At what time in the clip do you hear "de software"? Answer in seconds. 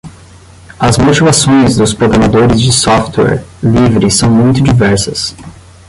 2.59-3.43